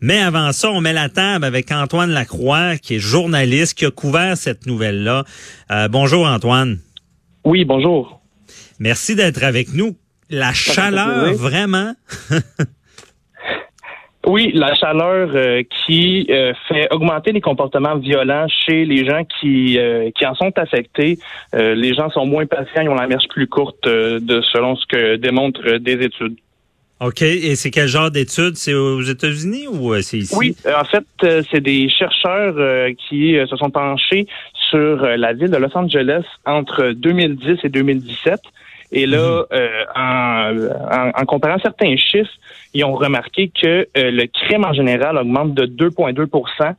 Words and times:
Mais 0.00 0.18
avant 0.18 0.50
ça, 0.50 0.68
on 0.72 0.80
met 0.80 0.92
la 0.92 1.08
table 1.08 1.44
avec 1.44 1.70
Antoine 1.70 2.10
Lacroix, 2.10 2.76
qui 2.76 2.96
est 2.96 2.98
journaliste, 2.98 3.78
qui 3.78 3.86
a 3.86 3.90
couvert 3.92 4.36
cette 4.36 4.66
nouvelle-là. 4.66 5.22
Euh, 5.70 5.86
bonjour 5.86 6.26
Antoine. 6.26 6.78
Oui, 7.44 7.64
bonjour. 7.64 8.20
Merci 8.80 9.14
d'être 9.14 9.44
avec 9.44 9.72
nous. 9.74 9.96
La 10.28 10.52
chaleur, 10.52 11.34
vraiment? 11.34 11.94
oui, 14.26 14.50
la 14.54 14.74
chaleur 14.74 15.30
euh, 15.32 15.62
qui 15.86 16.26
euh, 16.30 16.52
fait 16.66 16.92
augmenter 16.92 17.30
les 17.30 17.40
comportements 17.40 17.96
violents 17.96 18.48
chez 18.48 18.84
les 18.84 19.06
gens 19.06 19.22
qui, 19.40 19.78
qui 20.16 20.26
en 20.26 20.34
sont 20.34 20.52
affectés. 20.58 21.16
les 21.52 21.94
gens 21.94 22.10
sont 22.10 22.26
moins 22.26 22.46
patients, 22.46 22.82
ils 22.82 22.88
ont 22.88 22.96
la 22.96 23.06
marche 23.06 23.28
plus 23.28 23.46
courte 23.46 23.84
de 23.86 24.40
selon 24.52 24.74
ce 24.74 24.84
que 24.86 25.14
démontrent 25.14 25.78
des 25.78 26.04
études. 26.04 26.38
OK. 27.00 27.22
Et 27.22 27.54
c'est 27.54 27.70
quel 27.70 27.86
genre 27.86 28.10
d'études? 28.10 28.56
C'est 28.56 28.74
aux 28.74 29.02
États-Unis 29.02 29.68
ou 29.68 29.94
euh, 29.94 30.02
c'est 30.02 30.18
ici? 30.18 30.34
Oui, 30.36 30.56
euh, 30.66 30.72
en 30.80 30.84
fait, 30.84 31.06
euh, 31.22 31.42
c'est 31.50 31.60
des 31.60 31.88
chercheurs 31.88 32.54
qui 33.08 33.36
se 33.48 33.56
sont 33.56 33.70
penchés 33.70 34.26
sur 34.70 34.96
la 34.96 35.32
ville 35.32 35.50
de 35.50 35.56
Los 35.56 35.76
Angeles 35.76 36.24
entre 36.44 36.90
2010 36.90 37.58
et 37.62 37.68
2017. 37.68 38.40
Et 38.90 39.06
là, 39.06 39.44
mhm. 39.96 41.12
en, 41.14 41.24
comparant 41.26 41.58
certains 41.58 41.94
chiffres, 41.96 42.32
ils 42.74 42.84
ont 42.84 42.94
remarqué 42.94 43.50
que 43.50 43.86
le 43.94 44.26
crime 44.26 44.64
en 44.64 44.72
général 44.72 45.16
augmente 45.18 45.54
de 45.54 45.66
2,2% 45.66 46.74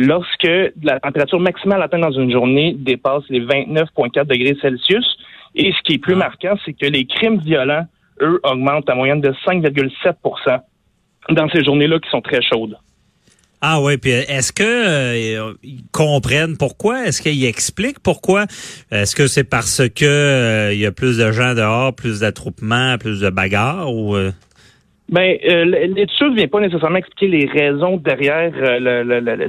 lorsque 0.00 0.74
la 0.82 1.00
température 1.00 1.40
maximale 1.40 1.82
atteinte 1.82 2.02
dans 2.02 2.12
une 2.12 2.30
journée 2.30 2.74
dépasse 2.76 3.22
les 3.30 3.40
29,4 3.40 4.26
degrés 4.26 4.56
Celsius. 4.60 5.18
Et 5.54 5.72
ce 5.72 5.82
qui 5.82 5.94
est 5.94 5.98
plus 5.98 6.14
ah. 6.14 6.18
marquant, 6.18 6.54
c'est 6.64 6.72
que 6.72 6.86
les 6.86 7.06
crimes 7.06 7.38
violents 7.38 7.86
eux, 8.20 8.40
augmentent 8.42 8.88
à 8.88 8.94
moyenne 8.94 9.20
de 9.20 9.32
5,7% 9.46 10.60
dans 11.30 11.48
ces 11.50 11.64
journées-là 11.64 11.98
qui 11.98 12.10
sont 12.10 12.20
très 12.20 12.40
chaudes. 12.42 12.76
Ah 13.60 13.80
oui, 13.80 13.96
puis 13.96 14.12
est-ce 14.12 14.52
que 14.52 14.62
euh, 14.62 15.52
ils 15.64 15.82
comprennent 15.90 16.56
pourquoi? 16.56 17.06
Est-ce 17.06 17.20
qu'ils 17.20 17.44
expliquent 17.44 17.98
pourquoi? 18.00 18.44
Est-ce 18.92 19.16
que 19.16 19.26
c'est 19.26 19.42
parce 19.42 19.82
que 19.88 20.04
euh, 20.04 20.72
il 20.72 20.78
y 20.78 20.86
a 20.86 20.92
plus 20.92 21.18
de 21.18 21.32
gens 21.32 21.54
dehors, 21.54 21.92
plus 21.92 22.20
d'attroupements, 22.20 22.98
plus 22.98 23.20
de 23.20 23.30
bagarres 23.30 23.92
ou 23.92 24.14
euh? 24.14 24.30
Ben, 25.08 25.38
l'étude 25.42 26.34
vient 26.36 26.48
pas 26.48 26.60
nécessairement 26.60 26.98
expliquer 26.98 27.28
les 27.28 27.46
raisons 27.46 27.96
derrière 27.96 28.52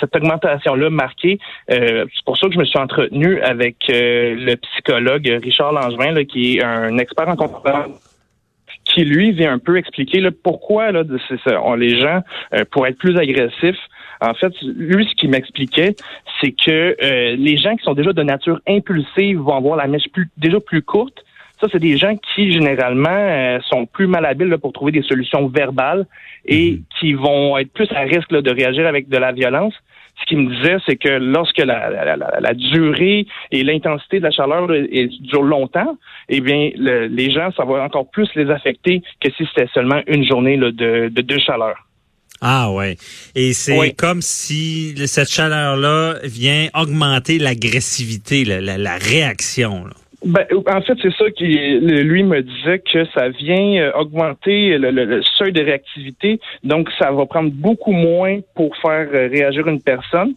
cette 0.00 0.16
augmentation-là 0.16 0.88
marquée. 0.88 1.38
c'est 1.68 2.24
pour 2.24 2.38
ça 2.38 2.46
que 2.46 2.54
je 2.54 2.58
me 2.58 2.64
suis 2.64 2.78
entretenu 2.78 3.38
avec 3.42 3.76
le 3.88 4.54
psychologue 4.54 5.30
Richard 5.42 5.72
Langevin, 5.72 6.24
qui 6.24 6.56
est 6.56 6.64
un 6.64 6.96
expert 6.96 7.28
en 7.28 7.36
comportement 7.36 7.84
qui 8.92 9.04
lui 9.04 9.32
vient 9.32 9.52
un 9.52 9.58
peu 9.58 9.76
expliquer 9.76 10.20
là, 10.20 10.30
pourquoi 10.42 10.92
là, 10.92 11.02
les 11.76 11.98
gens, 11.98 12.20
euh, 12.54 12.64
pour 12.70 12.86
être 12.86 12.98
plus 12.98 13.16
agressifs, 13.16 13.78
en 14.20 14.34
fait, 14.34 14.52
lui, 14.62 15.06
ce 15.06 15.14
qu'il 15.16 15.30
m'expliquait, 15.30 15.96
c'est 16.40 16.52
que 16.52 16.96
euh, 17.02 17.36
les 17.36 17.56
gens 17.56 17.74
qui 17.76 17.82
sont 17.82 17.94
déjà 17.94 18.12
de 18.12 18.22
nature 18.22 18.60
impulsive 18.68 19.38
vont 19.38 19.56
avoir 19.56 19.76
la 19.76 19.88
mèche 19.88 20.08
plus, 20.12 20.28
déjà 20.36 20.60
plus 20.60 20.82
courte. 20.82 21.24
Ça, 21.62 21.68
c'est 21.70 21.78
des 21.78 21.96
gens 21.96 22.16
qui, 22.34 22.52
généralement, 22.52 23.08
euh, 23.08 23.58
sont 23.70 23.86
plus 23.86 24.08
malhabiles 24.08 24.58
pour 24.58 24.72
trouver 24.72 24.92
des 24.92 25.02
solutions 25.02 25.46
verbales 25.46 26.06
et 26.44 26.72
mhm. 26.72 26.82
qui 26.98 27.12
vont 27.14 27.56
être 27.56 27.72
plus 27.72 27.88
à 27.92 28.00
risque 28.00 28.30
de 28.30 28.50
réagir 28.50 28.86
avec 28.86 29.08
de 29.08 29.16
la 29.16 29.32
violence 29.32 29.74
ce 30.20 30.26
qu'il 30.26 30.38
me 30.38 30.54
disait, 30.54 30.76
c'est 30.86 30.96
que 30.96 31.08
lorsque 31.08 31.58
la, 31.58 32.54
durée 32.54 33.26
et 33.50 33.64
l'intensité 33.64 34.18
de 34.18 34.24
la 34.24 34.30
chaleur 34.30 34.68
dure 34.68 35.42
longtemps, 35.42 35.98
eh 36.28 36.40
bien, 36.40 36.70
les 36.76 37.30
gens, 37.30 37.50
ça 37.56 37.64
va 37.64 37.82
encore 37.82 38.10
plus 38.10 38.28
les 38.34 38.50
affecter 38.50 39.02
que 39.20 39.30
si 39.36 39.46
c'était 39.54 39.68
seulement 39.72 40.00
une 40.06 40.26
journée 40.26 40.56
de, 40.56 41.08
de, 41.08 41.38
chaleur. 41.38 41.76
Ah 42.40 42.70
ouais. 42.72 42.96
Et 43.34 43.52
c'est 43.52 43.94
comme 43.96 44.20
si 44.20 44.94
cette 45.06 45.30
chaleur-là 45.30 46.16
vient 46.24 46.68
augmenter 46.74 47.38
l'agressivité, 47.38 48.44
la, 48.44 48.96
réaction. 48.96 49.86
Ben, 50.24 50.46
en 50.68 50.80
fait, 50.82 50.96
c'est 51.02 51.12
ça 51.14 51.30
qui 51.30 51.46
lui 51.48 52.22
me 52.22 52.42
disait 52.42 52.78
que 52.78 53.04
ça 53.06 53.28
vient 53.28 53.82
euh, 53.82 53.92
augmenter 53.94 54.78
le, 54.78 55.20
seuil 55.36 55.52
de 55.52 55.62
réactivité, 55.62 56.38
donc 56.62 56.88
ça 56.98 57.10
va 57.10 57.26
prendre 57.26 57.50
beaucoup 57.50 57.92
moins 57.92 58.38
pour 58.54 58.76
faire 58.76 59.08
euh, 59.12 59.28
réagir 59.28 59.66
une 59.66 59.82
personne 59.82 60.34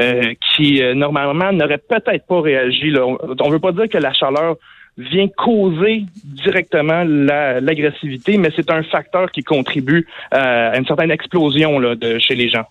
euh, 0.00 0.34
qui 0.40 0.82
normalement 0.94 1.52
n'aurait 1.52 1.78
peut-être 1.78 2.26
pas 2.26 2.40
réagi. 2.40 2.90
Là. 2.90 3.06
On 3.06 3.48
ne 3.48 3.52
veut 3.52 3.60
pas 3.60 3.72
dire 3.72 3.88
que 3.88 3.98
la 3.98 4.12
chaleur 4.12 4.56
vient 4.96 5.28
causer 5.28 6.02
directement 6.24 7.04
l'agressivité, 7.04 8.36
mais 8.38 8.50
c'est 8.56 8.70
un 8.72 8.82
facteur 8.82 9.30
qui 9.30 9.44
contribue 9.44 10.08
à 10.32 10.76
une 10.76 10.84
certaine 10.86 11.12
explosion 11.12 11.78
là, 11.78 11.94
de, 11.94 12.18
chez 12.18 12.34
les 12.34 12.48
gens. 12.48 12.64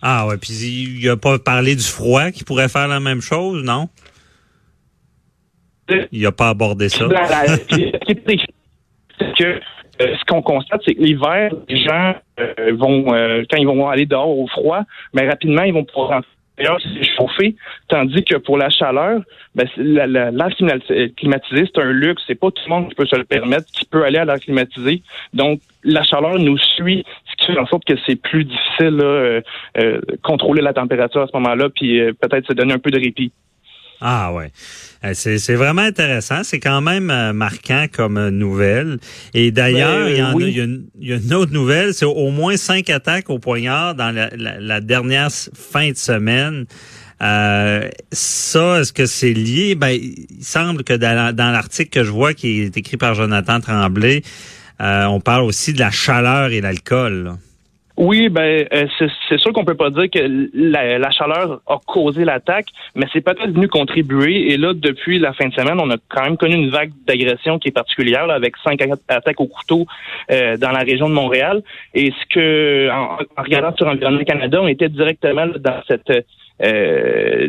Ah 0.00 0.26
ouais, 0.26 0.38
puis 0.38 0.52
il 0.52 1.08
a 1.10 1.16
pas 1.16 1.38
parlé 1.38 1.74
du 1.74 1.82
froid 1.82 2.30
qui 2.30 2.44
pourrait 2.44 2.68
faire 2.68 2.88
la 2.88 3.00
même 3.00 3.20
chose, 3.20 3.62
non? 3.62 3.88
Il 6.12 6.22
n'a 6.22 6.32
pas 6.32 6.48
abordé 6.48 6.88
ça. 6.88 7.06
que 9.36 9.60
euh, 10.02 10.14
ce 10.18 10.24
qu'on 10.26 10.42
constate, 10.42 10.82
c'est 10.84 10.94
que 10.94 11.02
l'hiver, 11.02 11.52
les 11.68 11.76
gens 11.76 12.14
euh, 12.38 12.72
vont, 12.74 13.14
euh, 13.14 13.44
quand 13.50 13.56
ils 13.56 13.66
vont 13.66 13.88
aller 13.88 14.06
dehors 14.06 14.38
au 14.38 14.46
froid, 14.46 14.82
mais 15.14 15.28
rapidement, 15.28 15.62
ils 15.62 15.72
vont 15.72 15.84
pouvoir 15.84 16.10
rentrer 16.10 16.30
chauffer, 17.18 17.54
tandis 17.88 18.24
que 18.24 18.36
pour 18.36 18.56
la 18.56 18.70
chaleur, 18.70 19.20
ben, 19.54 19.68
l'air 19.76 20.48
climatisé, 21.14 21.64
c'est 21.66 21.82
un 21.82 21.92
luxe. 21.92 22.22
C'est 22.26 22.34
pas 22.34 22.50
tout 22.50 22.62
le 22.64 22.70
monde 22.70 22.88
qui 22.88 22.94
peut 22.94 23.04
se 23.04 23.14
le 23.14 23.24
permettre, 23.24 23.66
qui 23.66 23.84
peut 23.84 24.04
aller 24.04 24.16
à 24.16 24.24
l'air 24.24 24.40
climatisé. 24.40 25.02
Donc, 25.34 25.60
la 25.84 26.02
chaleur 26.02 26.38
nous 26.38 26.56
suit, 26.56 27.04
ce 27.26 27.36
qui 27.36 27.52
fait 27.52 27.58
en 27.58 27.66
sorte 27.66 27.84
que 27.84 27.92
c'est 28.06 28.16
plus 28.16 28.44
difficile 28.44 28.96
de 28.96 29.44
contrôler 30.22 30.62
la 30.62 30.72
température 30.72 31.20
à 31.20 31.26
ce 31.26 31.36
moment-là, 31.36 31.68
puis 31.68 32.00
peut-être 32.22 32.46
se 32.46 32.54
donner 32.54 32.72
un 32.72 32.78
peu 32.78 32.90
de 32.90 33.00
répit. 33.00 33.32
Ah 34.00 34.32
ouais. 34.32 34.50
Euh, 35.04 35.12
c'est 35.14 35.54
vraiment 35.54 35.82
intéressant. 35.82 36.42
C'est 36.42 36.60
quand 36.60 36.80
même 36.80 37.10
euh, 37.10 37.32
marquant 37.32 37.86
comme 37.90 38.18
euh, 38.18 38.30
nouvelle. 38.30 38.98
Et 39.34 39.50
d'ailleurs, 39.50 40.08
il, 40.08 40.16
y, 40.16 40.20
a, 40.20 41.16
une 41.16 41.34
autre 41.34 41.52
nouvelle. 41.52 41.94
C'est 41.94 42.04
au 42.04 42.30
moins 42.30 42.56
cinq 42.56 42.90
attaques 42.90 43.30
au 43.30 43.38
poignard 43.38 43.94
dans 43.94 44.14
la, 44.14 44.80
dernière 44.80 45.30
fin 45.30 45.90
de 45.90 45.96
semaine. 45.96 46.66
ça, 47.20 48.80
est-ce 48.80 48.92
que 48.92 49.06
c'est 49.06 49.32
lié? 49.32 49.74
Ben, 49.74 49.90
il 49.90 50.44
semble 50.44 50.84
que 50.84 50.92
dans, 50.92 51.34
dans 51.34 51.50
l'article 51.50 51.90
que 51.90 52.04
je 52.04 52.10
vois 52.10 52.34
qui 52.34 52.62
est 52.62 52.76
écrit 52.76 52.96
par 52.96 53.14
Jonathan 53.14 53.60
Tremblay, 53.60 54.22
on 54.78 55.20
parle 55.20 55.44
aussi 55.44 55.72
de 55.72 55.80
la 55.80 55.90
chaleur 55.90 56.50
et 56.50 56.60
l'alcool. 56.60 57.36
Oui, 57.96 58.28
ben 58.28 58.66
euh, 58.74 58.86
c'est 59.28 59.38
sûr 59.38 59.52
qu'on 59.54 59.64
peut 59.64 59.74
pas 59.74 59.88
dire 59.88 60.10
que 60.10 60.50
la, 60.52 61.10
chaleur 61.10 61.62
a 61.66 61.78
causé 61.86 62.26
l'attaque, 62.26 62.66
mais 62.94 63.06
c'est 63.10 63.22
peut-être 63.22 63.50
venu 63.50 63.68
contribuer. 63.68 64.52
Et 64.52 64.58
là, 64.58 64.74
depuis 64.74 65.18
la 65.18 65.32
fin 65.32 65.48
de 65.48 65.54
semaine, 65.54 65.80
on 65.80 65.90
a 65.90 65.96
quand 66.08 66.24
même 66.24 66.36
connu 66.36 66.56
une 66.56 66.68
vague 66.68 66.90
d'agression 67.06 67.58
qui 67.58 67.68
est 67.68 67.72
particulière, 67.72 68.28
avec 68.28 68.54
cinq 68.58 68.82
attaques 69.08 69.40
au 69.40 69.46
couteau 69.46 69.86
euh, 70.30 70.58
dans 70.58 70.72
la 70.72 70.80
région 70.80 71.08
de 71.08 71.14
Montréal. 71.14 71.62
Et 71.94 72.10
ce 72.10 72.34
que, 72.34 72.90
en, 72.90 73.16
regardant 73.42 73.74
sur 73.74 73.86
Environnement 73.86 74.24
Canada, 74.24 74.60
on 74.60 74.68
était 74.68 74.90
directement 74.90 75.46
dans 75.46 75.80
cette 75.88 76.12
euh, 76.62 77.48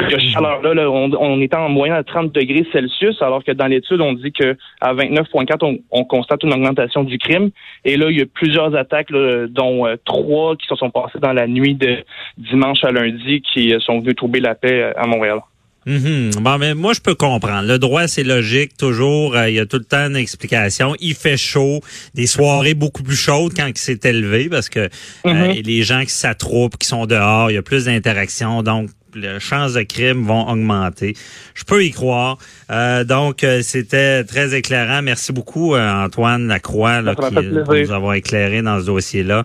de 0.00 0.18
chaleur-là, 0.18 0.90
on, 0.90 1.10
on 1.18 1.40
est 1.40 1.54
en 1.54 1.68
moyenne 1.68 1.96
à 1.96 2.02
30 2.02 2.32
degrés 2.32 2.66
Celsius, 2.72 3.20
alors 3.22 3.44
que 3.44 3.52
dans 3.52 3.66
l'étude, 3.66 4.00
on 4.00 4.12
dit 4.12 4.32
que 4.32 4.56
à 4.80 4.94
29,4, 4.94 5.80
on, 5.90 6.04
constate 6.04 6.42
une 6.42 6.52
augmentation 6.52 7.04
du 7.04 7.18
crime. 7.18 7.50
Et 7.84 7.96
là, 7.96 8.10
il 8.10 8.18
y 8.18 8.22
a 8.22 8.26
plusieurs 8.26 8.74
attaques, 8.76 9.10
dont 9.10 9.86
euh, 9.86 9.96
trois 10.04 10.56
qui 10.56 10.66
se 10.66 10.76
sont 10.76 10.90
passées 10.90 11.18
dans 11.20 11.32
la 11.32 11.46
nuit 11.46 11.74
de 11.74 12.04
dimanche 12.38 12.84
à 12.84 12.90
lundi, 12.90 13.42
qui 13.42 13.74
euh, 13.74 13.80
sont 13.80 14.00
venues 14.00 14.14
trouver 14.14 14.40
la 14.40 14.54
paix 14.54 14.82
euh, 14.82 14.92
à 14.96 15.06
Montréal. 15.06 15.40
Mm-hmm. 15.86 16.40
Bon, 16.40 16.58
mais 16.58 16.74
moi, 16.74 16.94
je 16.94 17.00
peux 17.00 17.14
comprendre. 17.14 17.68
Le 17.68 17.78
droit, 17.78 18.08
c'est 18.08 18.24
logique. 18.24 18.76
Toujours, 18.76 19.36
il 19.38 19.54
y 19.54 19.60
a 19.60 19.66
tout 19.66 19.78
le 19.78 19.84
temps 19.84 20.08
une 20.08 20.16
explication. 20.16 20.94
Il 21.00 21.14
fait 21.14 21.36
chaud. 21.36 21.80
Des 22.14 22.26
soirées 22.26 22.74
beaucoup 22.74 23.04
plus 23.04 23.16
chaudes 23.16 23.52
quand 23.56 23.66
il 23.66 23.78
s'est 23.78 24.00
élevé 24.02 24.48
parce 24.48 24.68
que 24.68 24.88
mm-hmm. 25.24 25.64
les 25.64 25.82
gens 25.82 26.02
qui 26.02 26.10
s'attroupent, 26.10 26.76
qui 26.76 26.88
sont 26.88 27.06
dehors, 27.06 27.52
il 27.52 27.54
y 27.54 27.58
a 27.58 27.62
plus 27.62 27.84
d'interactions. 27.84 28.64
Donc, 28.64 28.90
les 29.16 29.40
chances 29.40 29.74
de 29.74 29.82
crime 29.82 30.24
vont 30.24 30.48
augmenter. 30.48 31.14
Je 31.54 31.64
peux 31.64 31.84
y 31.84 31.90
croire. 31.90 32.38
Euh, 32.70 33.04
donc, 33.04 33.42
euh, 33.42 33.62
c'était 33.62 34.24
très 34.24 34.54
éclairant. 34.54 35.02
Merci 35.02 35.32
beaucoup, 35.32 35.74
euh, 35.74 36.04
Antoine 36.04 36.46
Lacroix, 36.46 37.00
là, 37.00 37.14
qui, 37.14 37.34
nous 37.34 37.92
avoir 37.92 38.14
éclairé 38.14 38.62
dans 38.62 38.80
ce 38.80 38.86
dossier-là. 38.86 39.44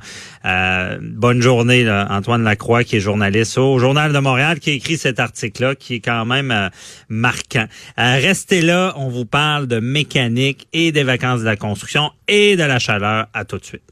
bonne 1.01 1.41
journée, 1.41 1.89
Antoine 2.09 2.43
Lacroix, 2.43 2.83
qui 2.83 2.97
est 2.97 2.99
journaliste 2.99 3.57
au 3.57 3.79
Journal 3.79 4.13
de 4.13 4.19
Montréal, 4.19 4.59
qui 4.59 4.71
a 4.71 4.73
écrit 4.73 4.97
cet 4.97 5.19
article-là, 5.19 5.75
qui 5.75 5.95
est 5.95 5.99
quand 5.99 6.25
même 6.25 6.69
marquant. 7.09 7.65
restez 7.97 8.61
là, 8.61 8.93
on 8.97 9.09
vous 9.09 9.25
parle 9.25 9.67
de 9.67 9.79
mécanique 9.79 10.67
et 10.73 10.91
des 10.91 11.03
vacances 11.03 11.41
de 11.41 11.45
la 11.45 11.55
construction 11.55 12.11
et 12.27 12.55
de 12.55 12.63
la 12.63 12.79
chaleur. 12.79 13.27
À 13.33 13.45
tout 13.45 13.57
de 13.57 13.65
suite. 13.65 13.90